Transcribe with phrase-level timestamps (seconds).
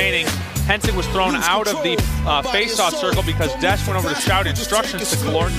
[0.00, 0.26] remaining.
[0.64, 1.96] Hensick was thrown out of the
[2.26, 5.50] uh, face-off circle because Desch went over to shout instructions to Killorn.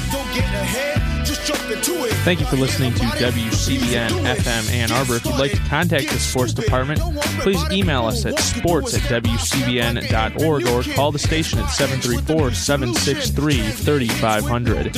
[2.23, 5.15] Thank you for listening to WCBN FM Ann Arbor.
[5.15, 6.99] If you'd like to contact the sports department,
[7.41, 14.93] please email us at sports at WCBN.org or call the station at 734 763 3500.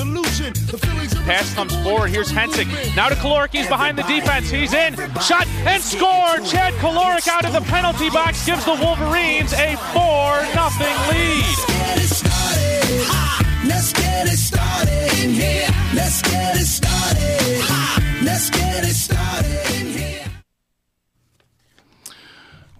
[1.25, 2.09] Pass comes forward.
[2.09, 2.67] Here's Hensick.
[2.95, 3.51] Now to Kolarik.
[3.51, 4.49] He's behind the defense.
[4.49, 4.95] He's in.
[5.21, 6.45] Shot and scored.
[6.45, 11.43] Chad Kolarik out of the penalty box gives the Wolverines a 4 0 lead.
[13.65, 15.67] Let's get it started in here.
[15.93, 18.23] Let's get it started.
[18.23, 20.31] Let's get it started in here.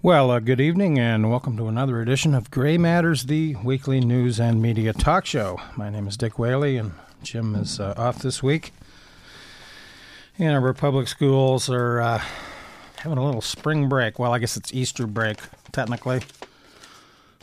[0.02, 4.38] Well, uh, good evening and welcome to another edition of Gray Matters, the weekly news
[4.38, 5.58] and media talk show.
[5.76, 8.72] My name is Dick Whaley and Jim is uh, off this week.
[10.38, 12.22] And our public schools are uh,
[13.04, 14.18] having a little spring break.
[14.18, 15.36] Well, I guess it's Easter break,
[15.72, 16.22] technically.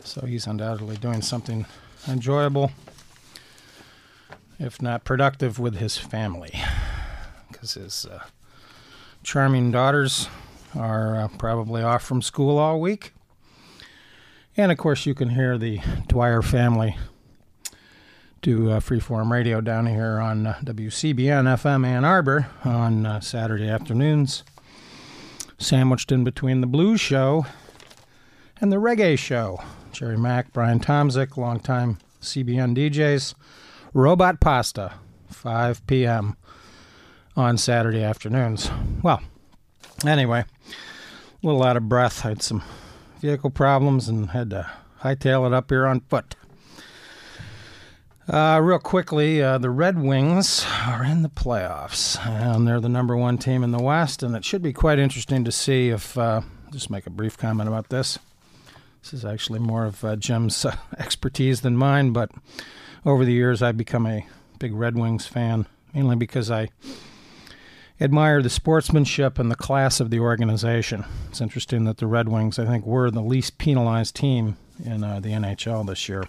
[0.03, 1.67] So he's undoubtedly doing something
[2.07, 2.71] enjoyable,
[4.57, 6.59] if not productive, with his family.
[7.47, 8.23] Because his uh,
[9.21, 10.27] charming daughters
[10.75, 13.13] are uh, probably off from school all week.
[14.57, 16.97] And of course, you can hear the Dwyer family
[18.41, 23.69] do uh, Freeform Radio down here on uh, WCBN FM Ann Arbor on uh, Saturday
[23.69, 24.43] afternoons,
[25.61, 27.45] sandwiched in between the blues show
[28.59, 29.59] and the reggae show.
[29.91, 33.35] Jerry Mack, Brian Tomzik, longtime CBN DJs,
[33.93, 34.93] Robot Pasta,
[35.29, 36.37] 5 p.m.
[37.35, 38.71] on Saturday afternoons.
[39.03, 39.21] Well,
[40.05, 42.25] anyway, a little out of breath.
[42.25, 42.63] I had some
[43.19, 44.69] vehicle problems and had to
[45.01, 46.35] hightail it up here on foot.
[48.31, 53.17] Uh, real quickly, uh, the Red Wings are in the playoffs, and they're the number
[53.17, 56.17] one team in the West, and it should be quite interesting to see if.
[56.17, 58.17] Uh, just make a brief comment about this.
[59.03, 62.31] This is actually more of uh, Jim's uh, expertise than mine, but
[63.05, 64.25] over the years, I've become a
[64.59, 66.69] big Red Wings fan, mainly because I
[67.99, 71.03] admire the sportsmanship and the class of the organization.
[71.29, 75.19] It's interesting that the Red Wings, I think, were the least penalized team in uh,
[75.19, 76.23] the NHL this year.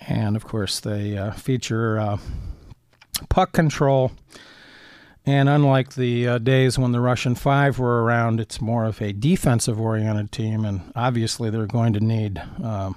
[0.00, 2.18] And of course, they uh, feature uh,
[3.28, 4.12] puck control.
[5.24, 9.12] And unlike the uh, days when the Russian Five were around, it's more of a
[9.12, 10.64] defensive oriented team.
[10.64, 12.94] And obviously, they're going to need um,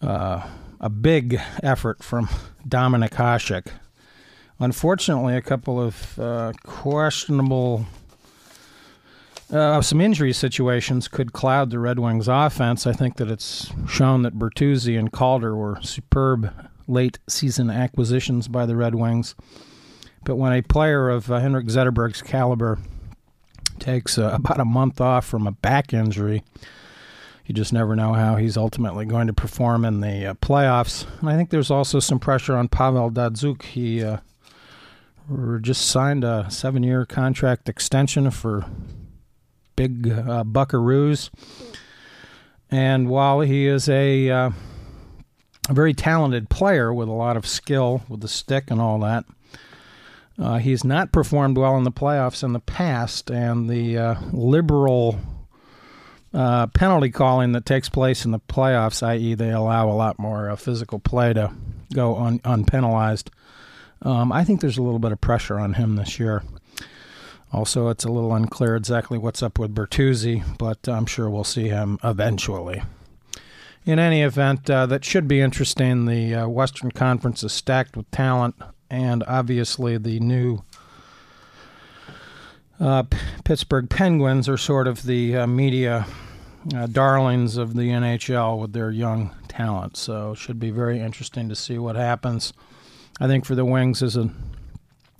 [0.00, 0.46] uh,
[0.80, 2.28] a big effort from
[2.66, 3.66] Dominik Hasek.
[4.60, 7.86] Unfortunately, a couple of uh, questionable
[9.50, 12.86] uh, some injury situations could cloud the Red Wings' offense.
[12.86, 16.52] I think that it's shown that Bertuzzi and Calder were superb
[16.88, 19.34] late season acquisitions by the Red Wings.
[20.24, 22.78] But when a player of uh, Henrik Zetterberg's caliber
[23.78, 26.42] takes uh, about a month off from a back injury,
[27.46, 31.06] you just never know how he's ultimately going to perform in the uh, playoffs.
[31.20, 33.62] And I think there's also some pressure on Pavel Datsyuk.
[33.62, 34.18] He uh,
[35.60, 38.66] just signed a seven year contract extension for
[39.76, 41.30] big uh, buckaroos.
[42.70, 44.50] And while he is a, uh,
[45.68, 49.24] a very talented player with a lot of skill with the stick and all that,
[50.38, 55.18] uh, he's not performed well in the playoffs in the past, and the uh, liberal
[56.34, 60.50] uh, penalty calling that takes place in the playoffs, i.e., they allow a lot more
[60.50, 61.52] uh, physical play to
[61.94, 63.30] go un- unpenalized.
[64.02, 66.42] Um, I think there's a little bit of pressure on him this year.
[67.56, 71.68] Also, it's a little unclear exactly what's up with Bertuzzi, but I'm sure we'll see
[71.68, 72.82] him eventually.
[73.86, 76.04] In any event, uh, that should be interesting.
[76.04, 78.56] The uh, Western Conference is stacked with talent,
[78.90, 80.64] and obviously the new
[82.78, 86.06] uh, P- Pittsburgh Penguins are sort of the uh, media
[86.74, 89.96] uh, darlings of the NHL with their young talent.
[89.96, 92.52] So it should be very interesting to see what happens.
[93.18, 94.30] I think for the Wings as a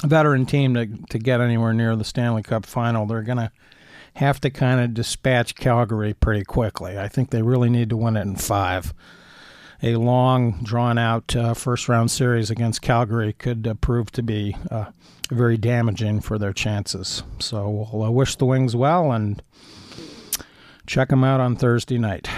[0.05, 3.51] veteran team to, to get anywhere near the Stanley Cup final, they're going to
[4.15, 6.99] have to kind of dispatch Calgary pretty quickly.
[6.99, 8.95] I think they really need to win it in five.
[9.83, 14.57] A long, drawn out uh, first round series against Calgary could uh, prove to be
[14.71, 14.87] uh,
[15.31, 17.23] very damaging for their chances.
[17.39, 19.43] So we'll uh, wish the Wings well and
[20.87, 22.29] check them out on Thursday night.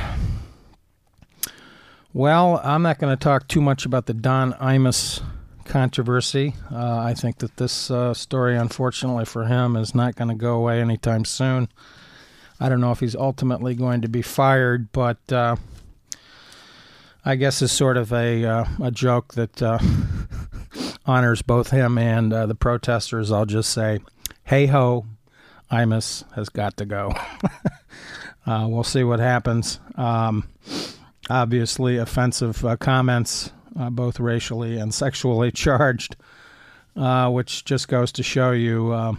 [2.12, 5.22] Well, I'm not going to talk too much about the Don Imus
[5.68, 6.54] controversy.
[6.72, 10.56] Uh, I think that this uh, story, unfortunately for him, is not going to go
[10.56, 11.68] away anytime soon.
[12.58, 15.56] I don't know if he's ultimately going to be fired, but uh,
[17.24, 19.78] I guess it's sort of a uh, a joke that uh,
[21.06, 23.30] honors both him and uh, the protesters.
[23.30, 24.00] I'll just say,
[24.44, 25.06] "Hey ho,
[25.70, 27.14] Imus has got to go."
[28.46, 29.78] We'll see what happens.
[29.96, 30.48] Um,
[31.28, 36.16] obviously, offensive comments, uh, both racially and sexually charged,
[36.96, 39.12] uh, which just goes to show you uh,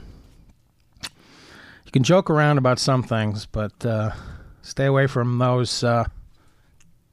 [1.85, 4.11] you can joke around about some things, but uh,
[4.61, 5.83] stay away from those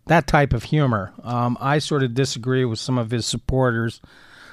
[0.06, 1.12] that type of humor.
[1.22, 4.00] Um, I sort of disagree with some of his supporters.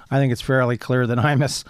[0.10, 1.64] I think it's fairly clear that Imus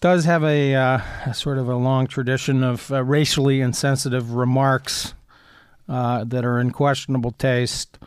[0.00, 5.14] does have a, uh, a sort of a long tradition of uh, racially insensitive remarks
[5.88, 7.98] uh, that are in questionable taste.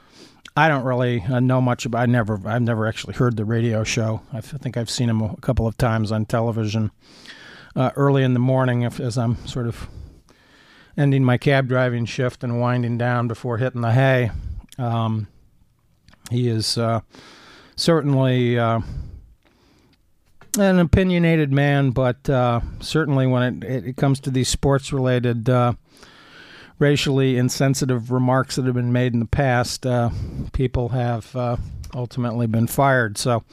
[0.56, 2.02] I don't really uh, know much about.
[2.02, 4.22] I never, I've never actually heard the radio show.
[4.32, 6.92] I think I've seen him a couple of times on television
[7.76, 9.88] uh, early in the morning, if, as I'm sort of
[10.96, 14.32] ending my cab driving shift and winding down before hitting the hay.
[14.78, 15.28] Um,
[16.30, 17.02] he is uh,
[17.76, 18.82] certainly uh,
[20.58, 25.74] an opinionated man, but uh, certainly when it, it, comes to these sports related, uh,
[26.84, 30.10] racially insensitive remarks that have been made in the past, uh,
[30.52, 31.56] people have uh,
[31.96, 33.18] ultimately been fired.
[33.18, 33.46] So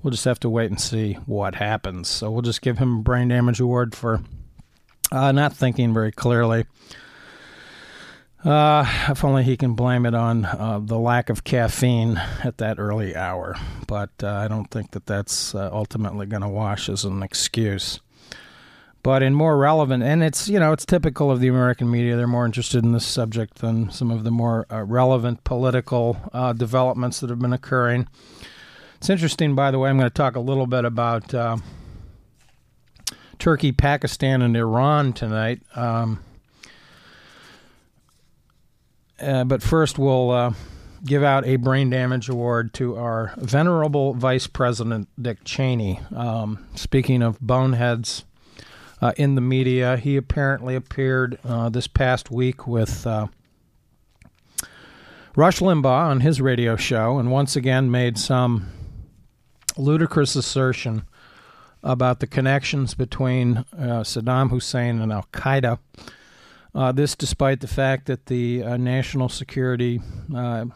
[0.00, 2.06] we'll just have to wait and see what happens.
[2.06, 4.22] So we'll just give him a brain damage award for
[5.10, 6.66] not thinking very clearly.
[8.44, 12.78] Uh, if only he can blame it on uh, the lack of caffeine at that
[12.78, 13.56] early hour.
[13.88, 17.98] But uh, I don't think that that's uh, ultimately going to wash as an excuse.
[19.02, 22.16] But in more relevant, and it's you know it's typical of the American media.
[22.16, 26.52] They're more interested in this subject than some of the more uh, relevant political uh,
[26.52, 28.08] developments that have been occurring.
[28.96, 29.88] It's interesting, by the way.
[29.88, 31.32] I'm going to talk a little bit about
[33.38, 35.62] Turkey, Pakistan, and Iran tonight.
[35.74, 36.22] Um,
[39.20, 40.52] uh, but first, we'll uh,
[41.04, 46.00] give out a brain damage award to our venerable Vice President Dick Cheney.
[46.14, 48.24] Um, speaking of boneheads
[49.00, 53.26] uh, in the media, he apparently appeared uh, this past week with uh,
[55.36, 58.68] Rush Limbaugh on his radio show and once again made some
[59.76, 61.04] ludicrous assertion
[61.82, 65.78] about the connections between Saddam Hussein and Al Qaeda.
[66.74, 70.00] Uh, this, despite the fact that the uh, national security
[70.34, 70.66] uh,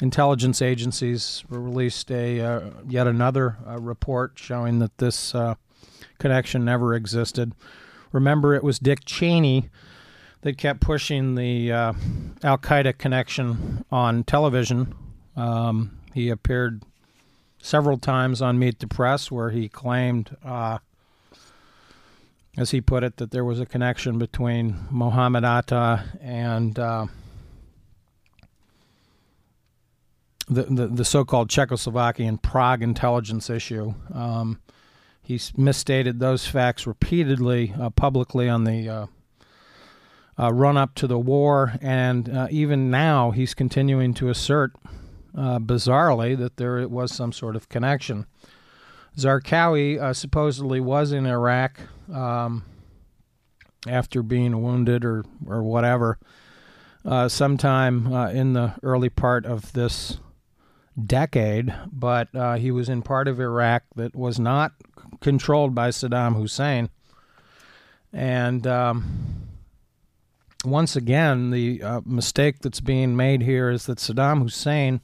[0.00, 5.54] intelligence agencies released a uh, yet another uh, report showing that this uh,
[6.18, 7.52] connection never existed.
[8.12, 9.68] Remember, it was Dick Cheney
[10.42, 11.94] that kept pushing the Al
[12.58, 14.94] Qaeda connection on television.
[15.36, 16.82] Um, he appeared
[17.62, 20.36] several times on Meet the Press, where he claimed
[22.56, 27.06] as he put it, that there was a connection between Mohammed Atta and uh,
[30.48, 33.94] the, the, the so-called Czechoslovakian Prague intelligence issue.
[34.12, 34.60] Um,
[35.30, 39.06] he misstated those facts repeatedly uh, publicly on the uh,
[40.36, 44.72] uh, run up to the war, and uh, even now he's continuing to assert,
[45.36, 48.26] uh, bizarrely, that there was some sort of connection.
[49.16, 51.78] Zarqawi uh, supposedly was in Iraq
[52.12, 52.64] um,
[53.86, 56.18] after being wounded or or whatever,
[57.28, 60.18] sometime in the early part of this
[61.06, 61.72] decade.
[61.92, 62.28] But
[62.58, 64.72] he was in part of Iraq that was not
[65.20, 66.90] controlled by Saddam Hussein,
[68.12, 68.66] and.
[68.66, 69.46] Um,
[70.62, 75.00] once again, the uh, mistake that's being made here is that Saddam Hussein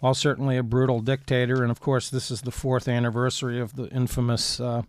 [0.00, 3.88] while certainly a brutal dictator, and of course, this is the fourth anniversary of the
[3.90, 4.82] infamous uh,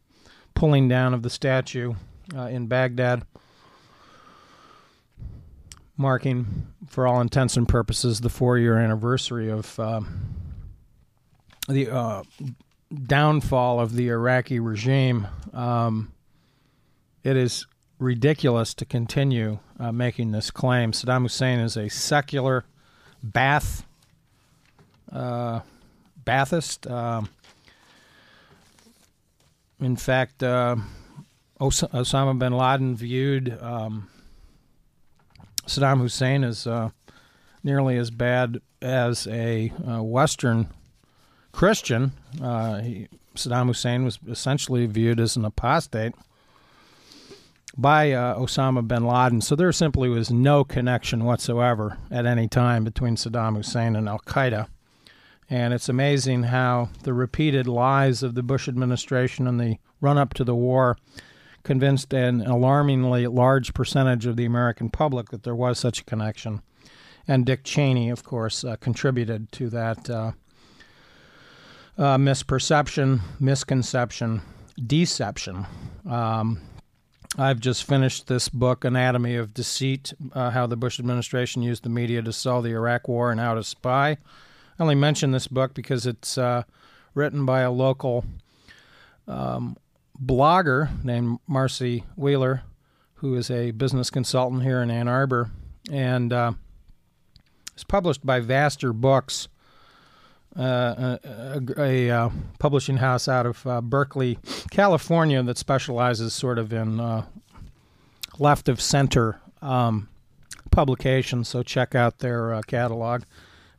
[0.53, 1.93] pulling down of the statue
[2.35, 3.23] uh, in Baghdad,
[5.97, 10.01] marking, for all intents and purposes, the four year anniversary of uh,
[11.67, 12.23] the uh,
[12.93, 15.27] downfall of the Iraqi regime.
[15.53, 16.11] Um,
[17.23, 17.65] it is
[17.99, 20.91] ridiculous to continue uh, making this claim.
[20.91, 22.65] Saddam Hussein is a secular
[23.25, 23.83] Ba'ath
[25.11, 25.59] uh.
[26.87, 27.21] Uh,
[29.81, 30.75] in fact, uh,
[31.59, 34.09] Os- Osama bin Laden viewed um,
[35.65, 36.89] Saddam Hussein as uh,
[37.63, 40.67] nearly as bad as a uh, Western
[41.51, 42.11] Christian.
[42.41, 46.13] Uh, he, Saddam Hussein was essentially viewed as an apostate
[47.77, 49.41] by uh, Osama bin Laden.
[49.41, 54.19] So there simply was no connection whatsoever at any time between Saddam Hussein and Al
[54.19, 54.67] Qaeda.
[55.49, 60.33] And it's amazing how the repeated lies of the Bush administration and the run up
[60.35, 60.97] to the war
[61.63, 66.61] convinced an alarmingly large percentage of the American public that there was such a connection.
[67.27, 70.31] And Dick Cheney, of course, uh, contributed to that uh,
[71.99, 74.41] uh, misperception, misconception,
[74.87, 75.67] deception.
[76.09, 76.61] Um,
[77.37, 81.89] I've just finished this book, Anatomy of Deceit uh, How the Bush Administration Used the
[81.89, 84.11] Media to Sell the Iraq War and Out a Spy.
[84.11, 84.17] I
[84.79, 86.63] only mention this book because it's uh,
[87.13, 88.23] written by a local
[89.27, 89.75] um,
[90.21, 92.63] blogger named Marcy Wheeler,
[93.15, 95.51] who is a business consultant here in Ann Arbor.
[95.91, 96.53] And uh,
[97.73, 99.49] it's published by Vaster Books,
[100.57, 104.39] uh, a, a, a publishing house out of uh, Berkeley,
[104.71, 107.25] California, that specializes sort of in uh,
[108.39, 110.09] left of center um,
[110.71, 111.47] publications.
[111.47, 113.23] So check out their uh, catalog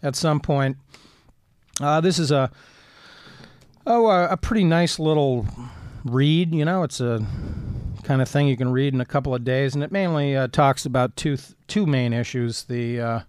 [0.02, 0.76] at some point.
[1.80, 2.50] Uh, this is a
[3.86, 5.46] oh a pretty nice little
[6.04, 6.54] read.
[6.54, 7.26] You know, it's a
[8.04, 10.48] kind of thing you can read in a couple of days, and it mainly uh,
[10.48, 13.20] talks about two th- two main issues: the uh,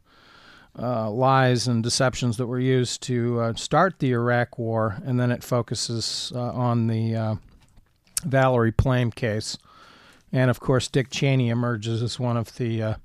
[0.79, 5.31] uh, lies and deceptions that were used to uh, start the Iraq War, and then
[5.31, 7.35] it focuses uh, on the uh,
[8.23, 9.57] Valerie Plame case,
[10.31, 12.95] and of course, Dick Cheney emerges as one of the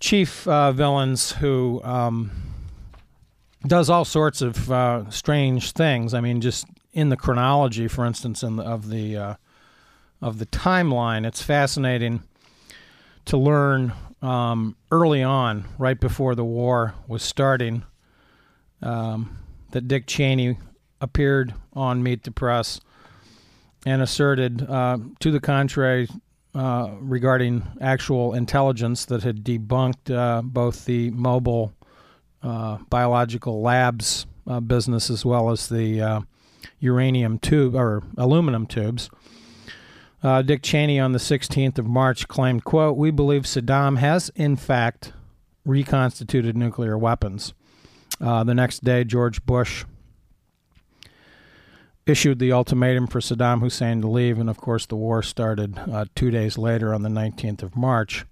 [0.00, 1.80] chief villains who.
[1.84, 2.30] Um,
[3.64, 6.14] does all sorts of strange things.
[6.14, 9.34] I mean, just in the chronology, for instance, in the, of the uh,
[10.20, 12.22] of the timeline, it's fascinating
[13.24, 17.84] to learn um, early on, right before the war was starting,
[18.80, 19.38] um,
[19.72, 20.58] that Dick Cheney
[21.00, 22.80] appeared on Meet the Press
[23.84, 26.08] and asserted uh, to the contrary
[26.54, 31.72] uh, regarding actual intelligence that had debunked uh, both the mobile
[32.42, 36.20] uh, biological labs uh, business as well as the uh,
[36.78, 39.08] uranium tube or aluminum tubes.
[40.22, 44.56] Uh, Dick Cheney on the 16th of March claimed, quote, We believe Saddam has in
[44.56, 45.12] fact
[45.64, 47.54] reconstituted nuclear weapons.
[48.20, 49.84] Uh, the next day, George Bush
[52.06, 56.04] issued the ultimatum for Saddam Hussein to leave, and of course, the war started uh,
[56.14, 58.24] two days later on the 19th of March.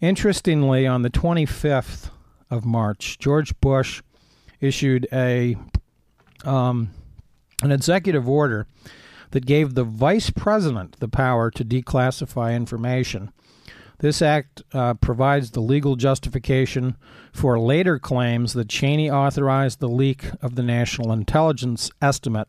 [0.00, 2.10] Interestingly, on the 25th
[2.50, 4.02] of March, George Bush
[4.60, 5.56] issued a
[6.44, 6.90] um,
[7.62, 8.66] an executive order
[9.30, 13.32] that gave the vice president the power to declassify information.
[13.98, 16.96] This act uh, provides the legal justification
[17.32, 22.48] for later claims that Cheney authorized the leak of the national intelligence estimate,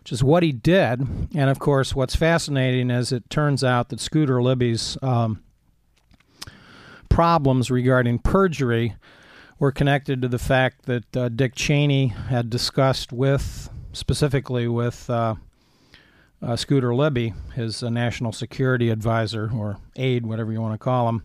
[0.00, 1.00] which is what he did.
[1.34, 5.42] And of course, what's fascinating is it turns out that Scooter Libby's um,
[7.08, 8.94] problems regarding perjury
[9.58, 15.36] were connected to the fact that uh, Dick Cheney had discussed with specifically with uh,
[16.44, 21.08] uh, Scooter Libby, his uh, national security advisor or aide, whatever you want to call
[21.08, 21.24] him,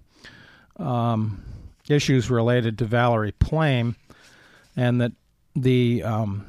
[0.77, 1.43] um,
[1.89, 3.95] issues related to Valerie Plame,
[4.75, 5.11] and that
[5.55, 6.45] the um,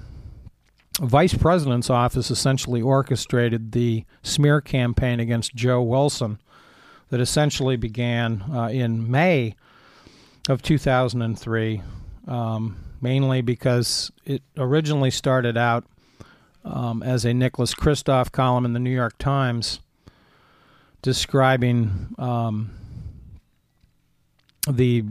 [1.01, 6.39] vice president's office essentially orchestrated the smear campaign against Joe Wilson
[7.09, 9.57] that essentially began uh, in May
[10.49, 11.83] of 2003.
[12.29, 15.85] Um, mainly because it originally started out
[16.65, 19.81] um, as a Nicholas Kristof column in the New York Times
[21.03, 22.71] describing um,
[24.69, 25.05] the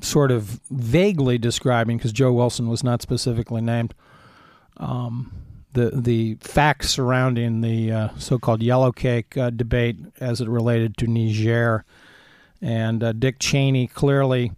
[0.00, 3.94] sort of vaguely describing, because Joe Wilson was not specifically named,
[4.78, 5.32] um,
[5.72, 11.06] the the facts surrounding the uh, so-called yellow cake uh, debate as it related to
[11.06, 11.84] Niger,
[12.60, 14.52] and uh, Dick Cheney clearly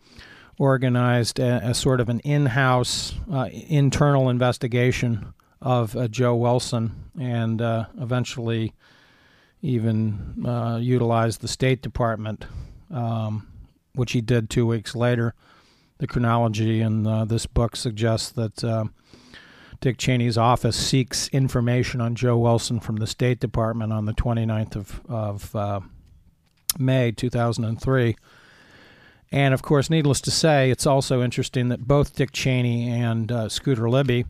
[0.58, 7.62] organized a, a, sort of an in-house uh, internal investigation of uh, Joe Wilson and
[7.62, 8.74] uh, eventually
[9.62, 12.46] even uh, utilized the State Department,
[12.90, 13.46] um,
[13.94, 15.34] which he did two weeks later.
[15.98, 18.86] The chronology in uh, this book suggests that uh,
[19.80, 24.74] Dick Cheney's office seeks information on Joe Wilson from the State Department on the 29th
[24.74, 25.80] of, of uh,
[26.76, 28.16] May 2003.
[29.30, 33.88] And of course, needless to say, it's also interesting that both Dick Cheney and Scooter
[33.88, 34.26] Libby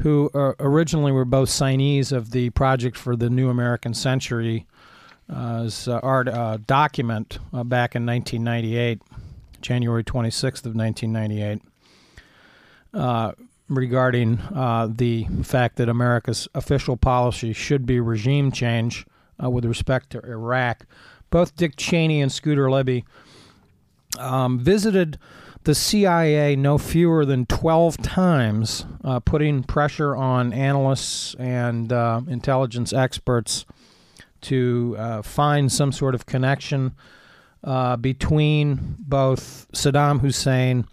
[0.00, 4.66] who uh, originally were both signees of the Project for the New American Century
[5.32, 5.68] uh,
[6.02, 9.00] art uh, document uh, back in 1998,
[9.60, 11.62] January 26th of 1998,
[12.92, 13.32] uh,
[13.68, 19.06] regarding uh, the fact that America's official policy should be regime change
[19.40, 20.86] with respect to Iraq.
[21.30, 23.04] Both Dick Cheney and Scooter Libby
[24.18, 25.18] um, visited
[25.64, 32.92] the CIA no fewer than 12 times, uh, putting pressure on analysts and uh, intelligence
[32.92, 33.64] experts
[34.42, 36.94] to uh, find some sort of connection
[37.62, 40.86] uh, between both Saddam Hussein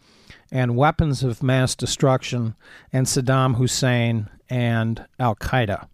[0.52, 2.56] and weapons of mass destruction
[2.94, 5.88] and Saddam Hussein and Al Qaeda.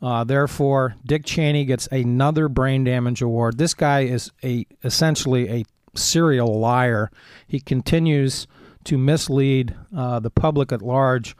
[0.00, 3.58] Uh, therefore, Dick Cheney gets another brain damage award.
[3.58, 5.64] This guy is a essentially a
[5.96, 7.10] serial liar.
[7.46, 8.46] He continues
[8.84, 11.36] to mislead uh, the public at large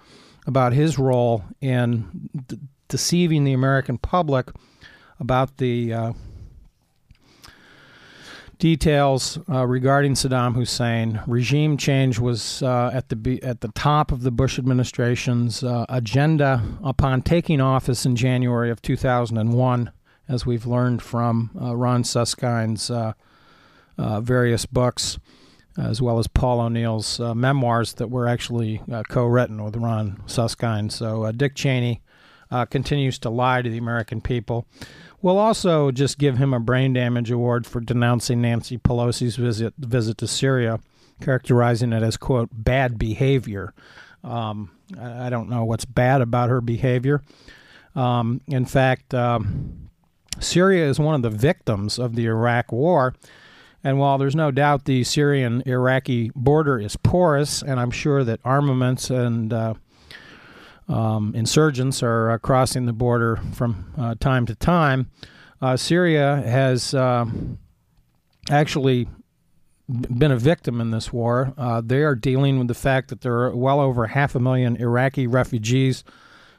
[0.47, 2.31] about his role in
[2.89, 4.51] deceiving the American public
[5.19, 6.13] about the uh,
[8.59, 11.21] details uh, regarding Saddam Hussein.
[11.27, 16.63] Regime change was uh, at the at the top of the Bush administration's uh, agenda
[16.83, 19.91] upon taking office in January of 2001,
[20.29, 22.91] as we've learned from uh, Ron Suskind's
[23.97, 25.19] various books,
[25.79, 30.93] as well as Paul O'Neill's memoirs that were actually co-written with Ron Suskind.
[30.93, 32.03] So Dick Cheney
[32.71, 34.67] continues to lie to the American people.
[35.25, 40.19] We'll also just give him a brain damage award for denouncing Nancy Pelosi's visit visit
[40.19, 40.81] to Syria,
[41.23, 43.73] characterizing it as quote bad behavior.
[44.23, 44.71] Um,
[45.01, 47.23] I, I, don't know what's bad about her behavior.
[47.97, 49.89] Um, in fact, um,
[50.41, 53.15] Syria is one of the victims of the Iraq War.
[53.85, 58.41] And while there's no doubt the Syrian Iraqi border is porous, and I'm sure that
[58.43, 59.75] armaments and uh,
[60.89, 65.11] um, insurgents are uh, crossing the border from uh, time to time.
[65.61, 67.59] Uh, Syria has um,
[68.51, 69.07] actually
[69.89, 71.53] been a victim in this war.
[71.59, 74.77] Uh, they are dealing with the fact that there are well over half a million
[74.77, 76.05] Iraqi refugees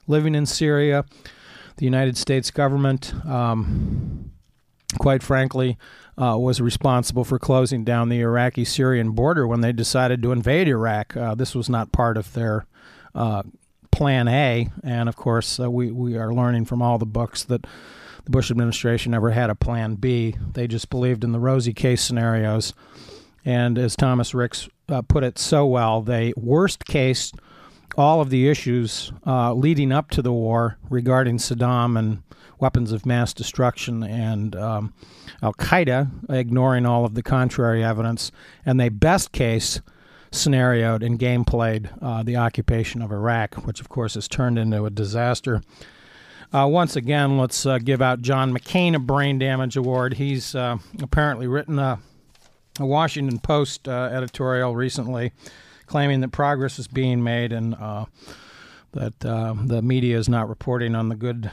[0.08, 1.06] living in Syria.
[1.78, 4.32] The United States government, um,
[5.00, 5.78] quite frankly,
[6.18, 10.68] uh, was responsible for closing down the Iraqi Syrian border when they decided to invade
[10.68, 11.16] Iraq.
[11.16, 12.66] Uh, this was not part of their
[13.14, 13.44] uh,
[13.92, 14.70] plan A.
[14.84, 17.66] And of course, uh, we, we are learning from all the books that
[18.24, 20.36] the Bush administration never had a plan B.
[20.54, 22.74] They just believed in the rosy case scenarios.
[23.44, 27.32] And as Thomas Ricks uh, put it so well, they worst case
[27.98, 32.24] all of the issues uh, leading up to the war regarding Saddam and
[32.60, 34.94] weapons of mass destruction and um,
[35.42, 38.32] Al Qaeda, ignoring all of the contrary evidence.
[38.66, 39.82] And they best case
[40.32, 44.90] scenarioed and gameplayed uh, the occupation of Iraq, which of course has turned into a
[44.90, 45.62] disaster.
[46.54, 50.14] Uh, once again, let's uh, give out John McCain a Brain Damage Award.
[50.14, 52.00] He's uh, apparently written a,
[52.80, 55.32] a Washington Post uh, editorial recently
[55.88, 58.06] claiming that progress is being made and uh,
[58.94, 61.52] that the media is not reporting on the good,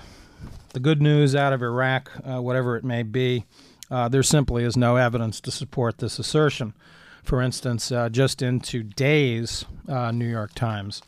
[0.72, 3.44] the good news out of Iraq, whatever it may be.
[3.90, 6.74] there simply is no evidence to support this assertion
[7.22, 11.02] for instance, uh, just in today's uh, New York Times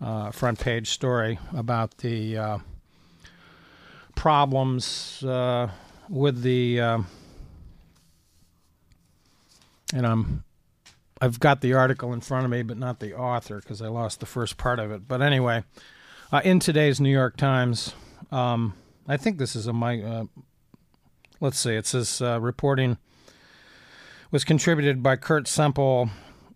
[0.00, 2.58] uh, front page story about the uh,
[4.14, 5.68] problems uh,
[6.08, 7.06] with the, and
[9.94, 10.44] I'm,
[11.20, 14.20] I've got the article in front of me, but not the author because I lost
[14.20, 15.06] the first part of it.
[15.06, 15.64] But anyway,
[16.42, 17.94] in today's New York Times,
[18.32, 18.74] um,
[19.08, 20.26] I think this is a my.
[21.40, 21.74] let's see.
[21.74, 22.98] It says reporting
[24.32, 26.08] was contributed by Kirk Semple,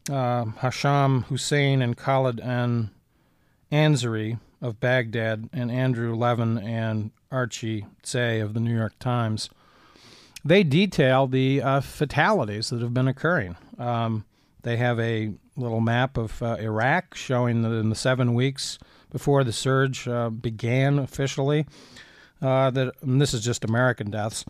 [0.09, 2.91] uh, Hasham Hussein, and Khalid An
[3.71, 9.51] Ansari of Baghdad, and Andrew Levin and Archie Tse of the New York Times.
[10.43, 13.57] They detail the uh, fatalities that have been occurring.
[13.79, 14.25] Um,
[14.63, 18.79] they have a little map of uh, Iraq showing that in the seven weeks
[19.11, 21.67] before the surge uh, began officially,
[22.43, 24.45] uh, that this is just American deaths.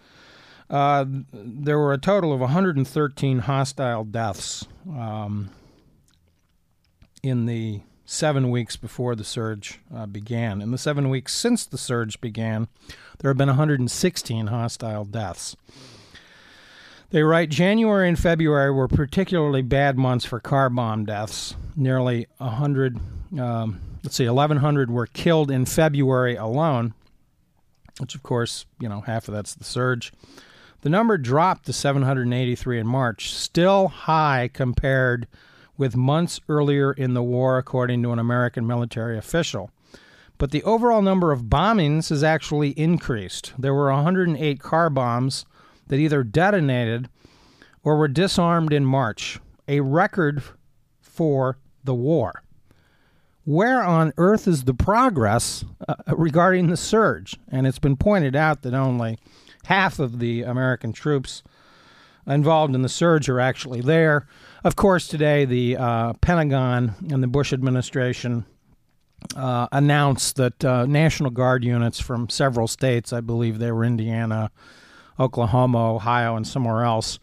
[0.68, 5.50] Uh, there were a total of 113 hostile deaths um,
[7.22, 10.60] in the seven weeks before the surge uh, began.
[10.62, 12.68] In the seven weeks since the surge began,
[13.18, 15.56] there have been 116 hostile deaths.
[17.10, 21.54] They write January and February were particularly bad months for car bomb deaths.
[21.76, 22.98] Nearly 100,
[23.38, 26.94] um, let's see, 1,100 were killed in February alone,
[27.98, 30.12] which, of course, you know, half of that's the surge.
[30.82, 35.26] The number dropped to 783 in March, still high compared
[35.76, 39.70] with months earlier in the war, according to an American military official.
[40.38, 43.54] But the overall number of bombings has actually increased.
[43.58, 45.46] There were 108 car bombs
[45.86, 47.08] that either detonated
[47.82, 50.42] or were disarmed in March, a record
[51.00, 52.42] for the war.
[53.46, 57.36] Where on earth is the progress uh, regarding the surge?
[57.48, 59.20] And it's been pointed out that only
[59.66, 61.44] half of the American troops
[62.26, 64.26] involved in the surge are actually there.
[64.64, 68.46] Of course, today the uh, Pentagon and the Bush administration
[69.36, 74.50] uh, announced that uh, National Guard units from several states, I believe they were Indiana,
[75.20, 77.20] Oklahoma, Ohio, and somewhere else,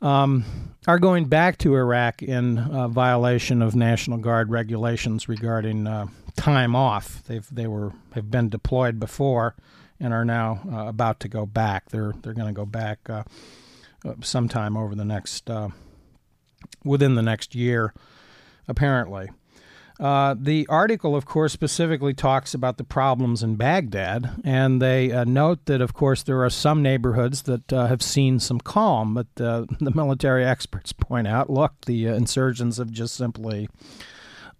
[0.00, 0.44] um,
[0.86, 6.76] are going back to Iraq in uh, violation of National Guard regulations regarding uh, time
[6.76, 7.22] off.
[7.24, 9.56] They've they were have been deployed before
[10.00, 11.90] and are now uh, about to go back.
[11.90, 13.24] They're they're going to go back uh,
[14.04, 15.68] uh, sometime over the next uh,
[16.84, 17.94] within the next year,
[18.68, 19.30] apparently.
[20.00, 25.22] Uh, the article, of course, specifically talks about the problems in Baghdad, and they uh,
[25.24, 29.26] note that, of course, there are some neighborhoods that uh, have seen some calm, but
[29.40, 33.68] uh, the military experts point out look, the insurgents have just simply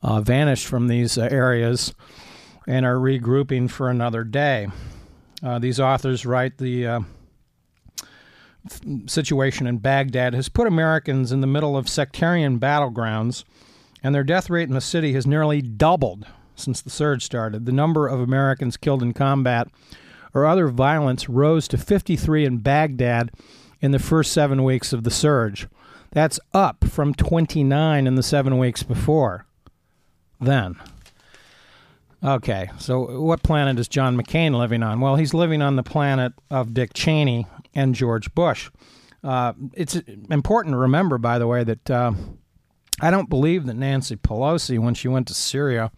[0.03, 1.95] vanished from these areas
[2.67, 4.69] and are regrouping for another day.
[5.61, 7.05] these authors write the
[9.07, 13.45] situation in Baghdad has put Americans in the middle of sectarian battlegrounds
[14.05, 17.65] and their death rate in the city has nearly doubled since the surge started.
[17.65, 19.67] The number of Americans killed in combat
[20.35, 23.31] or other violence rose to 53 in Baghdad
[23.81, 25.67] in the first seven weeks of the surge.
[26.13, 29.47] That's up from 29 in the seven weeks before.
[30.39, 30.77] Then.
[32.23, 35.01] Okay, so what planet is John McCain living on?
[35.01, 38.71] Well, he's living on the planet of Dick Cheney and George Bush.
[39.23, 39.97] Uh, it's
[40.31, 41.91] important to remember, by the way, that.
[41.91, 42.13] Uh,
[43.01, 45.91] I don't believe that Nancy Pelosi, when she went to Syria,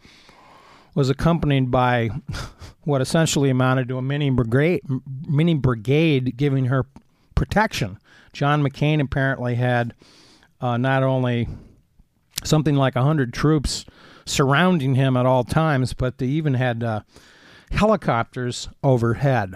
[0.94, 2.11] was accompanied by
[2.85, 4.80] what essentially amounted to a mini brigade,
[5.28, 6.87] mini brigade giving her
[7.35, 7.98] protection.
[8.32, 9.94] John McCain apparently had
[10.61, 11.48] uh, not only
[12.44, 13.85] something like 100 troops
[14.24, 17.00] surrounding him at all times, but they even had uh,
[17.70, 19.54] helicopters overhead.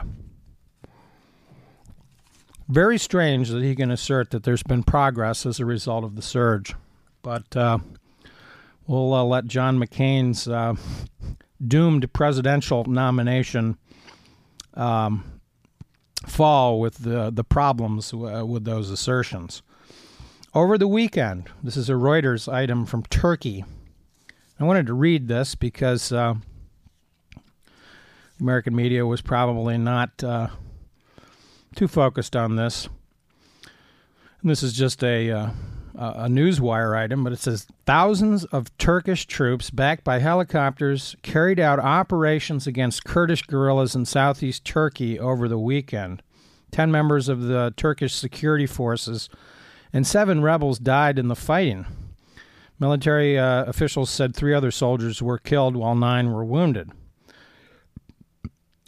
[2.68, 6.22] Very strange that he can assert that there's been progress as a result of the
[6.22, 6.74] surge.
[7.22, 7.78] But uh,
[8.86, 10.74] we'll uh, let John McCain's uh,
[11.66, 13.76] doomed presidential nomination
[14.74, 15.40] um,
[16.26, 19.62] fall with the, the problems uh, with those assertions.
[20.54, 23.64] Over the weekend, this is a Reuters item from Turkey.
[24.58, 26.34] I wanted to read this because uh,
[28.40, 30.48] American media was probably not uh,
[31.76, 32.88] too focused on this.
[34.42, 35.52] And this is just a
[36.00, 41.78] a newswire item, but it says thousands of Turkish troops, backed by helicopters, carried out
[41.78, 46.22] operations against Kurdish guerrillas in southeast Turkey over the weekend.
[46.70, 49.28] Ten members of the Turkish security forces
[49.92, 51.84] and seven rebels died in the fighting.
[52.78, 56.90] Military uh, officials said three other soldiers were killed while nine were wounded.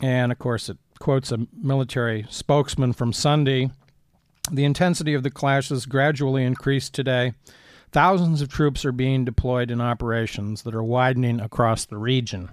[0.02, 3.70] And of course, it quotes a military spokesman from Sunday
[4.52, 7.32] the intensity of the clashes gradually increased today.
[7.90, 12.50] Thousands of troops are being deployed in operations that are widening across the region.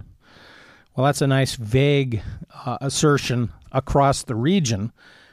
[0.94, 2.22] Well, that's a nice vague
[2.66, 4.92] uh, assertion across the region,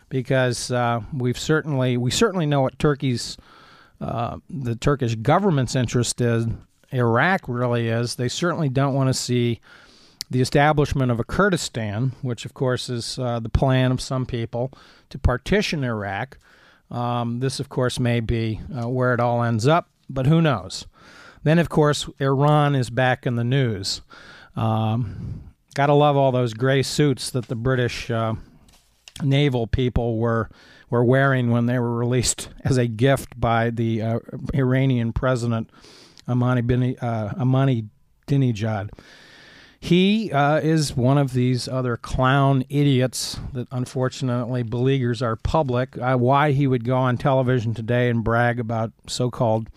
[0.10, 3.38] because uh, we've certainly we certainly know what Turkey's
[4.00, 6.62] uh, the Turkish government's interest in
[6.94, 8.16] Iraq really is.
[8.16, 9.60] They certainly don't want to see
[10.30, 14.72] the establishment of a Kurdistan, which of course is uh, the plan of some people
[15.10, 16.38] to partition Iraq.
[16.90, 20.86] Um, this, of course, may be uh, where it all ends up, but who knows?
[21.44, 24.02] Then, of course, Iran is back in the news.
[24.56, 25.44] Um,
[25.76, 28.34] gotta love all those gray suits that the British uh,
[29.22, 30.50] naval people were
[30.90, 34.20] were wearing when they were released as a gift by the uh,
[34.54, 35.70] Iranian president
[36.28, 37.86] Amani, Bini, uh, Amani
[38.28, 38.90] Dinijad.
[39.80, 45.98] He uh, is one of these other clown idiots that unfortunately beleaguers our public.
[45.98, 49.70] Uh, why he would go on television today and brag about so called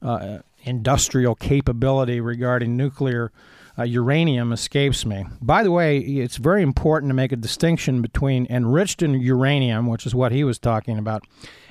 [0.00, 3.32] uh, industrial capability regarding nuclear
[3.78, 5.24] uh, uranium escapes me.
[5.40, 10.14] By the way, it's very important to make a distinction between enriched uranium, which is
[10.14, 11.24] what he was talking about,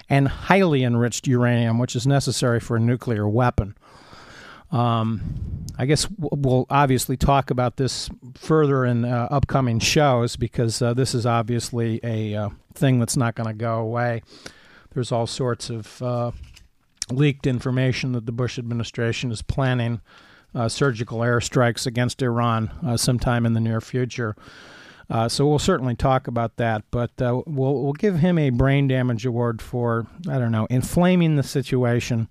[0.09, 3.75] and highly enriched uranium, which is necessary for a nuclear weapon.
[4.71, 10.93] Um, I guess we'll obviously talk about this further in uh, upcoming shows because uh,
[10.93, 14.21] this is obviously a uh, thing that's not going to go away.
[14.93, 16.31] There's all sorts of uh,
[17.09, 20.01] leaked information that the Bush administration is planning
[20.53, 24.35] uh, surgical airstrikes against Iran uh, sometime in the near future.
[25.27, 29.61] so we'll certainly talk about that, but we'll we'll give him a brain damage award
[29.61, 32.27] for I don't know inflaming the situation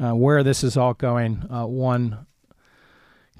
[0.00, 2.26] uh, where this is all going, uh, one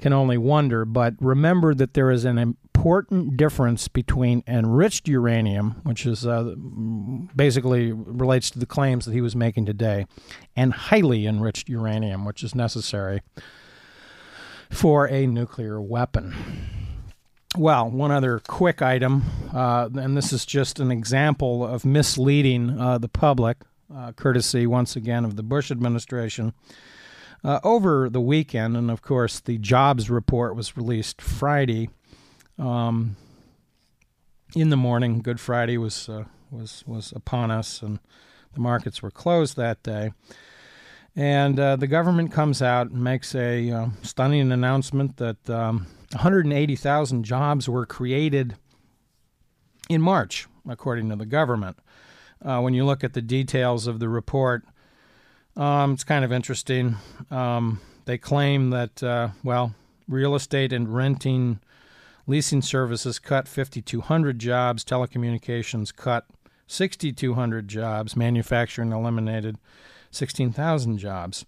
[0.01, 0.85] can only wonder.
[0.85, 6.55] But remember that there is an important difference between enriched uranium, which is uh,
[7.35, 10.07] basically relates to the claims that he was making today,
[10.57, 13.23] and highly enriched uranium, which is necessary
[14.71, 16.35] for a nuclear weapon.
[17.57, 19.23] Well, one other quick item,
[19.55, 23.59] uh, and this is just an example of misleading uh, the public
[23.95, 26.53] uh, courtesy once again of the Bush administration.
[27.43, 31.91] Uh, over the weekend, and of course, the jobs report was released Friday.
[32.59, 33.17] Um,
[34.57, 37.99] in the morning, Good Friday was uh, was was upon us, and
[38.55, 40.13] the markets were closed that day.
[41.17, 47.25] And uh, the government comes out and makes a uh, stunning announcement that um, 180,000
[47.25, 48.57] jobs were created
[49.89, 51.79] in March, according to the government.
[52.45, 54.65] Uh, when you look at the details of the report,
[55.57, 56.97] um, it's kind of interesting.
[57.31, 59.75] Um, they claim that, uh, well,
[60.09, 61.61] real estate and renting,
[62.27, 66.27] leasing services cut 5,200 jobs, telecommunications cut
[66.67, 69.57] 6,200 jobs, manufacturing eliminated
[70.11, 71.47] 16,000 jobs.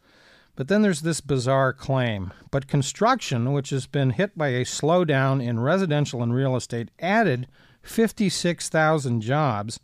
[0.55, 2.33] But then there's this bizarre claim.
[2.51, 7.47] But construction, which has been hit by a slowdown in residential and real estate, added
[7.83, 9.79] 56,000 jobs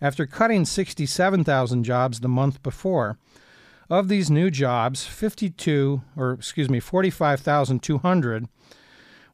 [0.00, 3.18] after cutting 67,000 jobs the month before.
[3.90, 8.48] Of these new jobs, 52 or excuse me, 45,200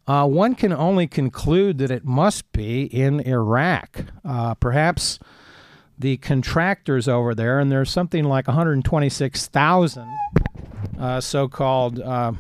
[0.07, 4.07] Uh, one can only conclude that it must be in Iraq.
[4.25, 5.21] Uh, perhaps
[6.03, 10.19] the contractors over there, and there's something like 126,000
[10.99, 12.33] uh, so-called, uh,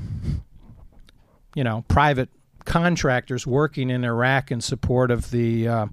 [1.54, 2.28] you know, private
[2.64, 5.86] contractors working in Iraq in support of the uh,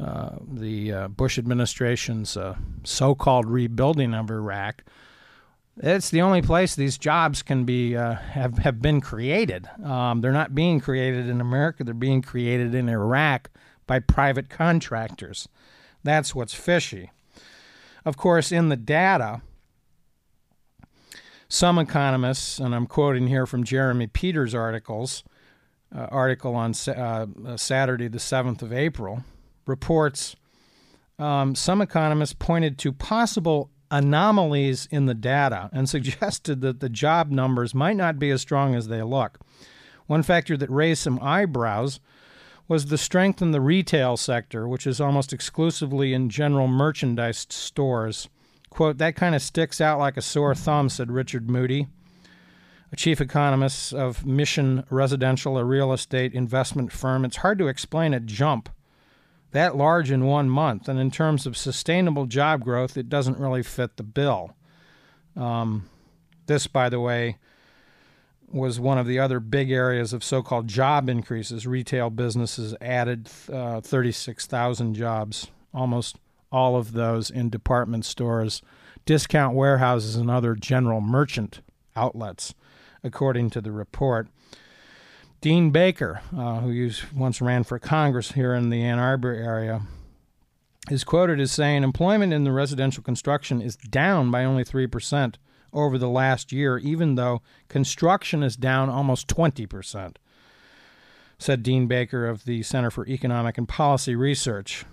[0.00, 4.84] uh, the uh, Bush administration's uh, so-called rebuilding of Iraq.
[5.76, 9.68] It's the only place these jobs can be have have been created.
[9.84, 13.50] Um, they're not being created in America; they're being created in Iraq
[13.86, 15.48] by private contractors.
[16.02, 17.10] That's what's fishy.
[18.04, 19.42] Of course, in the data,
[21.48, 25.24] some economists, and I'm quoting here from Jeremy Peters' articles,
[25.94, 29.24] uh, article on uh, Saturday, the 7th of April,
[29.66, 30.36] reports
[31.18, 37.30] um, some economists pointed to possible anomalies in the data and suggested that the job
[37.30, 39.38] numbers might not be as strong as they look.
[40.06, 42.00] One factor that raised some eyebrows
[42.68, 48.28] was the strength in the retail sector, which is almost exclusively in general merchandise stores.
[48.68, 51.88] Quote, that kind of sticks out like a sore thumb, said Richard Moody,
[52.92, 57.24] a chief economist of Mission Residential, a real estate investment firm.
[57.24, 58.68] It's hard to explain a jump
[59.52, 60.88] that large in one month.
[60.88, 64.54] And in terms of sustainable job growth, it doesn't really fit the bill.
[65.36, 65.88] Um,
[66.46, 67.38] this, by the way,
[68.50, 71.66] was one of the other big areas of so called job increases.
[71.66, 76.16] Retail businesses added uh, 36,000 jobs, almost
[76.50, 78.62] all of those in department stores,
[79.04, 81.60] discount warehouses, and other general merchant
[81.94, 82.54] outlets,
[83.04, 84.28] according to the report.
[85.40, 89.82] Dean Baker, uh, who once ran for Congress here in the Ann Arbor area,
[90.90, 95.34] is quoted as saying employment in the residential construction is down by only 3%
[95.72, 100.16] over the last year, even though construction is down almost 20%,
[101.38, 104.84] said Dean Baker of the Center for Economic and Policy Research.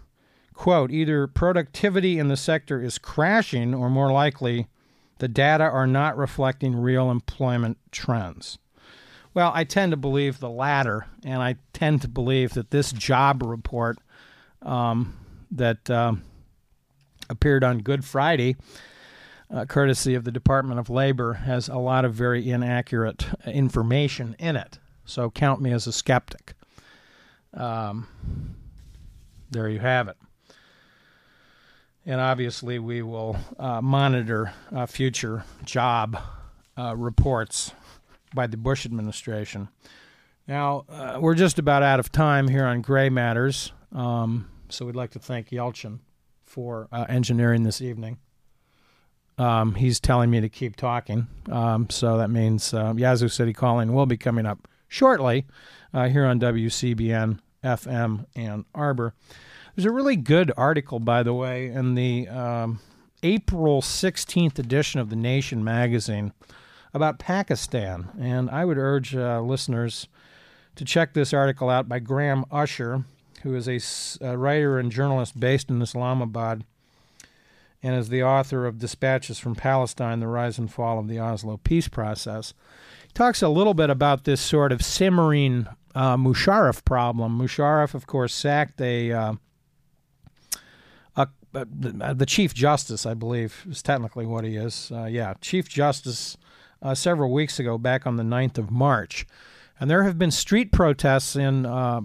[0.54, 4.68] Quote, either productivity in the sector is crashing, or more likely,
[5.20, 8.58] the data are not reflecting real employment trends.
[9.34, 13.44] Well, I tend to believe the latter, and I tend to believe that this job
[13.44, 13.98] report
[14.62, 15.18] um,
[15.52, 16.24] that um,
[17.30, 18.56] appeared on Good Friday,
[19.54, 24.56] uh, courtesy of the Department of Labor, has a lot of very inaccurate information in
[24.56, 24.80] it.
[25.06, 26.54] So count me as a skeptic.
[27.54, 28.08] Um,
[29.52, 30.18] there you have it.
[32.06, 36.20] And obviously, we will uh, monitor uh, future job
[36.78, 37.72] uh, reports
[38.34, 39.70] by the Bush administration.
[40.48, 44.96] Now, uh, we're just about out of time here on Gray Matters, um, so we'd
[44.96, 46.00] like to thank Yelchin
[46.44, 48.20] for uh, engineering this evening.
[49.38, 53.93] Um, he's telling me to keep talking, um, so that means uh, Yazoo City Calling
[53.93, 55.45] will be coming up shortly
[55.93, 59.13] uh, here on WCBN FM Ann Arbor.
[59.76, 62.80] There's a really good article, by the way, in the um,
[63.24, 66.32] April 16th edition of The Nation magazine
[66.93, 68.08] about Pakistan.
[68.17, 70.08] And I would urge uh, listeners
[70.76, 73.04] to check this article out by Graham Usher,
[73.43, 76.63] who is a, a writer and journalist based in Islamabad
[77.86, 81.58] and is the author of Dispatches from Palestine The Rise and Fall of the Oslo
[81.58, 82.56] Peace Process.
[83.04, 87.38] He talks a little bit about this sort of simmering uh, Musharraf problem.
[87.38, 89.34] Musharraf, of course, sacked a, uh,
[91.15, 94.91] a, the, the, Chief Justice, I believe, is technically what he is.
[94.91, 96.38] Uh, yeah, Chief Justice
[96.82, 99.28] uh, several weeks ago, back on the 9th of March.
[99.80, 102.02] And there have been street protests in uh,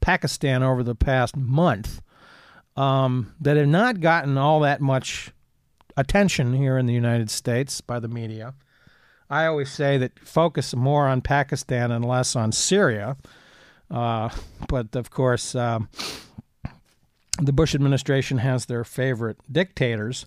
[0.00, 2.00] Pakistan over the past month
[2.76, 5.32] um, that have not gotten all that much
[5.96, 8.54] attention here in the United States by the media.
[9.28, 13.16] I always say that focus more on Pakistan and less on Syria.
[13.90, 14.30] Uh,
[14.68, 15.88] but of course, um,
[17.40, 20.26] the Bush administration has their favorite dictators.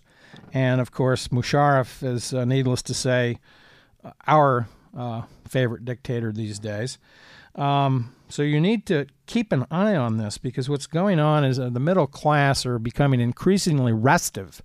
[0.52, 3.38] And of course, Musharraf is, uh, needless to say,
[4.26, 6.98] our uh, favorite dictator these days.
[7.54, 11.58] Um, so you need to keep an eye on this because what's going on is
[11.58, 14.62] uh, the middle class are becoming increasingly restive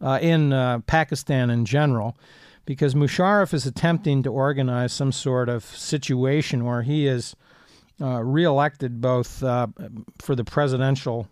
[0.00, 2.16] uh, in uh, Pakistan in general
[2.64, 7.36] because Musharraf is attempting to organize some sort of situation where he is
[8.00, 9.68] uh, reelected both uh,
[10.18, 11.24] for the presidential